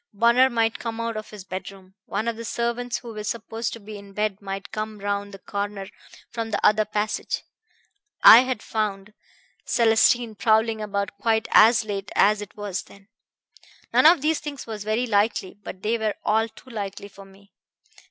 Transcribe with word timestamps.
Bunner 0.15 0.49
might 0.49 0.79
come 0.79 0.99
out 0.99 1.15
of 1.15 1.29
his 1.29 1.43
bedroom. 1.43 1.93
One 2.07 2.27
of 2.27 2.35
the 2.35 2.43
servants 2.43 2.97
who 2.97 3.13
were 3.13 3.23
supposed 3.23 3.71
to 3.73 3.79
be 3.79 3.99
in 3.99 4.13
bed 4.13 4.41
might 4.41 4.71
come 4.71 4.97
round 4.97 5.31
the 5.31 5.37
corner 5.37 5.89
from 6.31 6.49
the 6.49 6.59
other 6.65 6.85
passage 6.85 7.43
I 8.23 8.39
had 8.39 8.63
found 8.63 9.13
Célestine 9.63 10.39
prowling 10.39 10.81
about 10.81 11.15
quite 11.19 11.47
as 11.51 11.85
late 11.85 12.11
as 12.15 12.41
it 12.41 12.57
was 12.57 12.81
then. 12.85 13.09
None 13.93 14.07
of 14.07 14.21
these 14.23 14.39
things 14.39 14.65
was 14.65 14.83
very 14.83 15.05
likely; 15.05 15.59
but 15.63 15.83
they 15.83 15.99
were 15.99 16.15
all 16.23 16.49
too 16.49 16.71
likely 16.71 17.07
for 17.07 17.23
me. 17.23 17.51